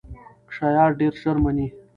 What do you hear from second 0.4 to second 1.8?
شایعات ډېر ژر مني.